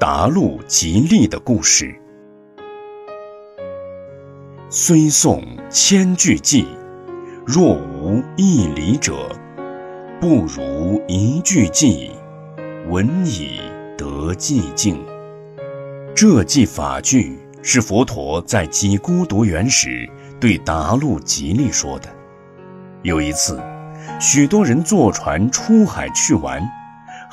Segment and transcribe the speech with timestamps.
[0.00, 1.94] 达路吉利的故事。
[4.68, 6.66] 虽诵千句偈，
[7.46, 9.28] 若无一理者，
[10.20, 12.10] 不如一句偈，
[12.88, 13.60] 闻以
[13.96, 15.00] 得寂静。
[16.12, 22.08] 这记法句是佛陀在给孤独园时对达路吉利说的。
[23.02, 23.62] 有一次，
[24.20, 26.60] 许多人坐船出海去玩。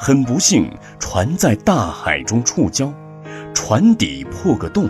[0.03, 2.91] 很不幸，船在大海中触礁，
[3.53, 4.89] 船底破个洞，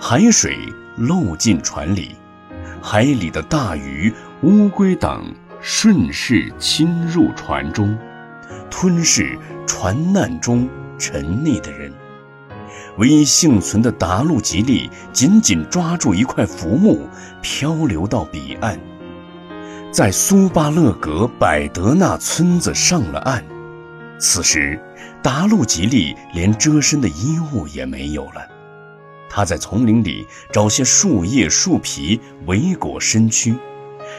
[0.00, 0.58] 海水
[0.96, 2.16] 漏进船里，
[2.82, 7.96] 海里的大鱼、乌龟等顺势侵入船中，
[8.68, 10.68] 吞噬船难中
[10.98, 11.92] 沉溺的人。
[12.98, 17.08] 唯一幸存的达路吉利紧紧抓住一块浮木，
[17.40, 18.76] 漂流到彼岸，
[19.92, 23.44] 在苏巴勒格百德纳村子上了岸。
[24.18, 24.80] 此时，
[25.22, 28.46] 达路吉利连遮身的衣物也没有了。
[29.28, 33.54] 他在丛林里找些树叶、树皮围裹身躯，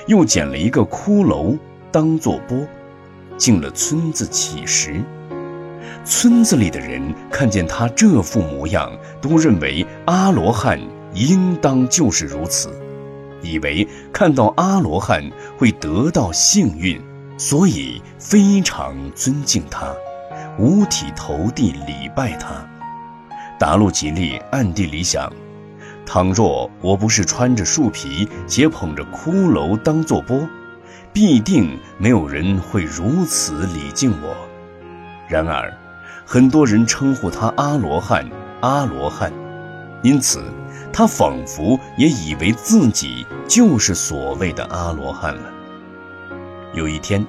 [0.05, 1.57] 又捡了一个骷髅
[1.91, 2.67] 当作钵，
[3.37, 5.03] 进了村子乞食。
[6.05, 10.79] 村子里的人看见他这副模样，都认为阿罗汉
[11.13, 12.69] 应当就是如此，
[13.41, 15.23] 以为看到阿罗汉
[15.57, 17.01] 会得到幸运。
[17.37, 19.93] 所以非常尊敬他，
[20.57, 22.67] 五体投地礼拜他。
[23.59, 25.31] 达路吉利暗地里想：
[26.05, 30.47] 倘若我不是穿着树皮且捧着骷髅当作钵，
[31.13, 34.35] 必定没有人会如此礼敬我。
[35.27, 35.71] 然而，
[36.25, 38.27] 很多人称呼他阿罗汉，
[38.61, 39.31] 阿罗汉，
[40.01, 40.43] 因此
[40.91, 45.51] 他仿佛也以为自己就是所谓的阿罗汉了。
[46.77, 47.25] 有一天，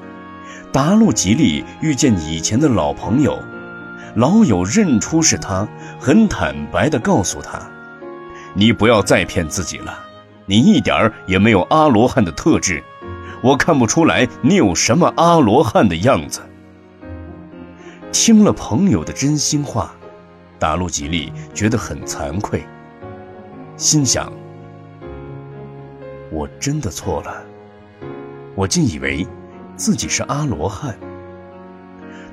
[0.70, 3.38] 达路吉利遇见以前的老朋友，
[4.14, 5.66] 老友认出是他，
[5.98, 7.58] 很坦白地告诉他
[8.54, 9.98] ：“你不要再骗自己了，
[10.44, 12.84] 你一点也没有阿罗汉的特质，
[13.42, 16.42] 我看不出来你有什么阿罗汉的样子。”
[18.12, 19.94] 听了朋友的真心话，
[20.58, 22.62] 达路吉利觉得很惭愧，
[23.78, 24.30] 心想
[26.30, 27.42] ：“我真的错了，
[28.54, 29.26] 我竟以为……”
[29.78, 30.98] 自己是阿罗汉。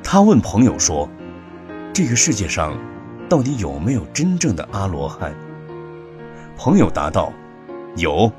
[0.04, 1.08] 他问朋友说
[1.94, 2.76] ：“这个世界上，
[3.30, 5.32] 到底有没有真正的阿罗汉？”
[6.58, 7.32] 朋友答道
[7.98, 8.32] ：“有，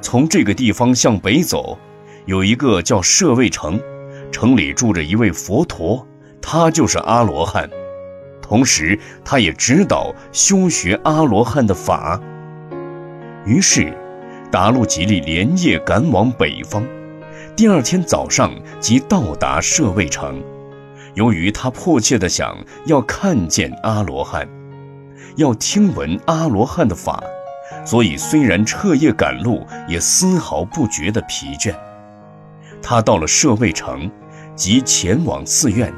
[0.00, 1.78] 从这个地方向北走，
[2.24, 3.78] 有一个叫舍卫城，
[4.32, 6.06] 城里住着一位佛陀，
[6.40, 7.68] 他就是阿罗汉，
[8.40, 12.18] 同时他也指导修学阿罗汉的法。”
[13.44, 13.92] 于是，
[14.50, 16.82] 达路吉利连夜赶往北方。
[17.56, 20.42] 第二天早上即到达舍卫城。
[21.14, 22.56] 由于他迫切地想
[22.86, 24.48] 要看见阿罗汉，
[25.36, 27.22] 要听闻阿罗汉的法，
[27.84, 31.74] 所以虽然彻夜赶路，也丝毫不觉得疲倦。
[32.80, 34.08] 他到了舍卫城，
[34.54, 35.92] 即前往寺院。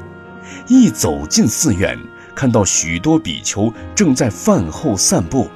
[0.67, 1.97] 一走进寺院，
[2.35, 5.47] 看到许多比丘正在饭后散步，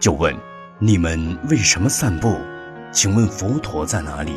[0.00, 0.34] 就问
[0.80, 2.36] ：“你们为什么散步？
[2.90, 4.32] 请问佛陀在哪里？”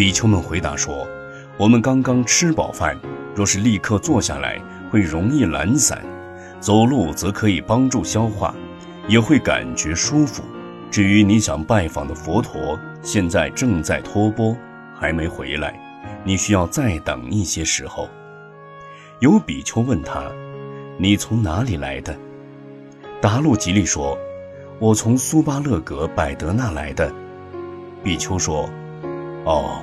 [0.00, 1.06] 比丘们回答说
[1.60, 2.98] ：“我们刚刚吃饱饭，
[3.34, 4.58] 若是立刻坐下来，
[4.90, 5.98] 会容易懒散；
[6.58, 8.54] 走路则可以帮助消化，
[9.06, 10.42] 也会感觉舒服。
[10.90, 14.56] 至于你想拜访的佛陀，现在正在托钵，
[14.98, 15.78] 还没回来，
[16.24, 18.08] 你需要再等一些时候。”
[19.20, 20.24] 有比丘问他
[20.96, 22.16] ：“你从哪里来的？”
[23.20, 24.16] 达路吉利说
[24.80, 27.12] ：“我从苏巴勒格百德那来的。”
[28.02, 28.66] 比丘说
[29.44, 29.82] ：“哦。”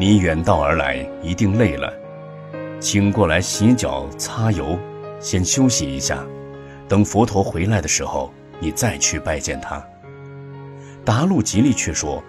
[0.00, 1.92] 你远道而来，一定累了，
[2.80, 4.78] 请过来洗脚擦油，
[5.20, 6.24] 先休息一下。
[6.88, 9.84] 等佛陀回来的时候，你再去拜见他。
[11.04, 12.24] 达路吉利却说：“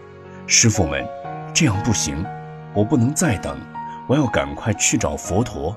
[0.48, 1.08] 师傅们，
[1.54, 2.26] 这样不行，
[2.74, 3.58] 我不能再等，
[4.06, 5.74] 我要赶快去找佛陀。”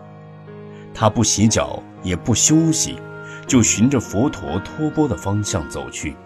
[0.92, 2.98] 他不洗脚也不休息，
[3.46, 6.16] 就循着佛陀托钵的方向走去。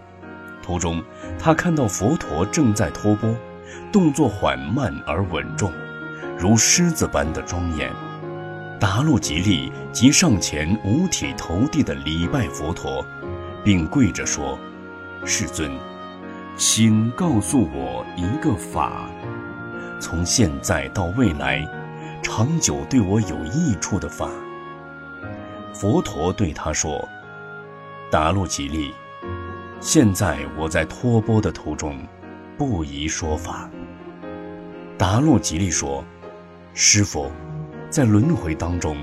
[0.63, 0.99] 途中，
[1.37, 3.29] 他看到佛陀正在托钵。
[3.91, 5.71] 动作缓慢而稳重，
[6.37, 7.91] 如狮子般的庄严。
[8.79, 13.05] 达路吉利即上前五体投地的礼拜佛陀，
[13.63, 14.57] 并跪着说
[15.25, 15.69] ：“世尊，
[16.55, 19.09] 请告诉我一个法，
[19.99, 21.67] 从现在到未来，
[22.23, 24.29] 长久对我有益处的法。”
[25.75, 27.05] 佛陀对他说
[28.09, 28.93] ：“达路吉利，
[29.81, 31.97] 现在我在托钵的途中。”
[32.59, 33.71] 不宜说法。
[34.97, 36.03] 达洛吉利说
[36.75, 37.31] ：“师傅，
[37.89, 38.97] 在轮回当中，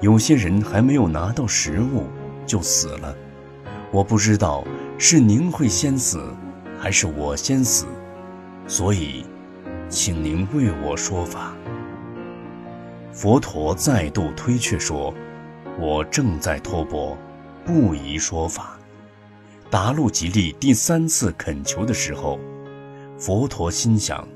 [0.00, 2.06] 有些人还没有拿到食物
[2.46, 3.12] 就死了。
[3.90, 4.64] 我不知道
[4.98, 6.32] 是您会先死，
[6.78, 7.86] 还是我先死，
[8.68, 9.26] 所以，
[9.88, 11.52] 请您为我说法。”
[13.12, 15.12] 佛陀再度推却说
[15.76, 17.18] ：“我正在托钵，
[17.64, 18.78] 不宜说法。”
[19.68, 22.38] 达路吉利第三次恳求的时候，
[23.24, 24.26] 佛陀心想：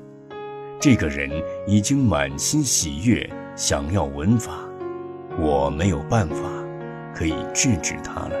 [0.79, 1.29] 这个人
[1.67, 4.59] 已经满心喜悦，想要闻法，
[5.37, 6.37] 我没有办法
[7.13, 8.35] 可以制止他了。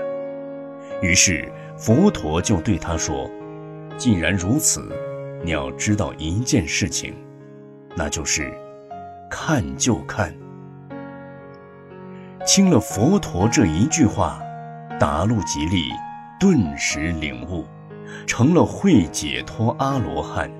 [1.01, 3.29] 于是佛陀就对他说
[3.99, 4.89] ：“既然如此，
[5.43, 7.13] 你要知道一件事情，
[7.93, 8.49] 那就是
[9.29, 10.33] 看就看。”
[12.47, 14.41] 听了佛陀这一句话，
[14.97, 15.81] 达路吉利。
[16.39, 17.65] 顿时领悟，
[18.25, 20.51] 成了会解脱阿罗汉。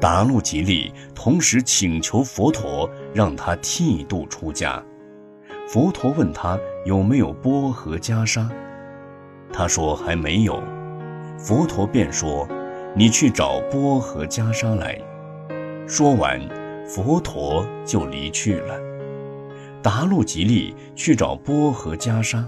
[0.00, 4.82] 达路吉利同时请求佛陀让他剃度出家。
[5.68, 8.48] 佛陀问他有没有钵和袈裟，
[9.52, 10.62] 他说还没有。
[11.38, 12.46] 佛陀便说
[12.94, 15.00] ：“你去找钵和袈裟来。”
[15.88, 16.40] 说完，
[16.86, 18.78] 佛陀就离去了。
[19.82, 22.44] 达路吉利去找钵和袈裟，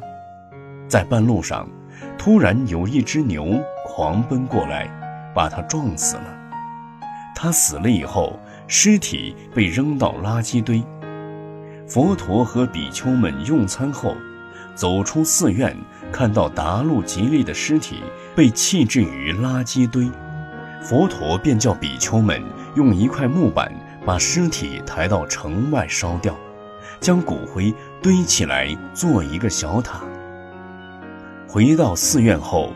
[0.87, 1.69] 在半路上。
[2.17, 4.87] 突然有一只牛狂奔过来，
[5.35, 6.25] 把他撞死了。
[7.35, 10.85] 他死了以后，尸体被扔到垃圾堆。
[11.89, 14.15] 佛陀和比丘们用餐后，
[14.75, 15.75] 走出寺院，
[16.13, 18.03] 看到达路吉利的尸体
[18.37, 20.09] 被弃置于垃圾堆，
[20.83, 22.43] 佛陀便叫比丘们
[22.77, 23.73] 用一块木板
[24.05, 26.37] 把尸体抬到城外烧掉，
[27.01, 30.03] 将骨灰堆起来做一个小塔。
[31.49, 32.71] 回到寺院后，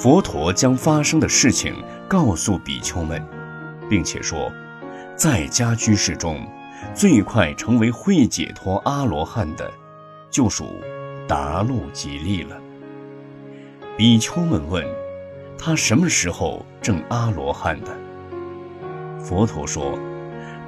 [0.00, 1.74] 佛陀将发生的事情
[2.06, 3.20] 告诉比丘们，
[3.90, 4.48] 并且说，
[5.16, 6.46] 在家居士中，
[6.94, 9.68] 最快成为会解脱阿罗汉的，
[10.30, 10.76] 就属
[11.26, 12.56] 达路吉利了。
[13.96, 14.86] 比丘们问，
[15.58, 17.90] 他什么时候证阿罗汉的？
[19.18, 19.98] 佛陀说，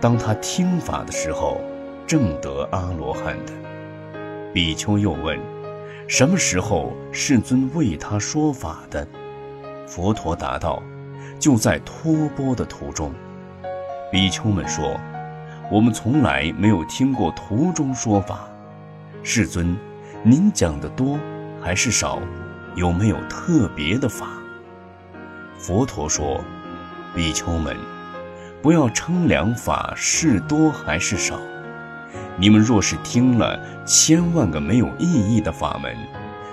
[0.00, 1.60] 当他听法的时候，
[2.04, 3.52] 证得阿罗汉的。
[4.52, 5.38] 比丘又问。
[6.08, 9.06] 什么时候世尊为他说法的？
[9.90, 10.80] 佛陀答道
[11.40, 13.12] ：“就在托钵的途中。”
[14.12, 14.96] 比丘们说
[15.68, 18.48] ：“我们从来没有听过途中说法。
[19.24, 19.76] 世尊，
[20.22, 21.18] 您讲的多
[21.60, 22.20] 还是少？
[22.76, 24.28] 有没有特别的法？”
[25.58, 26.40] 佛陀说
[27.12, 27.76] ：“比丘们，
[28.62, 31.36] 不要称量法是多还是少。”
[32.38, 35.96] 你们若是听了千万个没有意义的法门，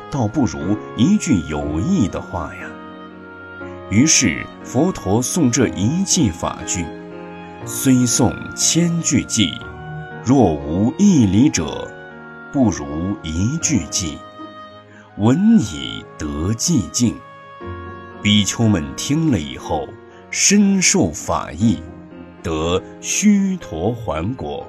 [0.09, 2.61] 倒不如一句有益的话呀。
[3.89, 6.85] 于是佛陀诵这一记法句：
[7.65, 9.57] 虽诵千句偈，
[10.25, 11.89] 若无一理者，
[12.51, 14.17] 不如一句偈。
[15.17, 17.15] 闻以得寂静。
[18.21, 19.87] 比丘们听了以后，
[20.31, 21.81] 深受法益，
[22.43, 24.67] 得须陀洹果。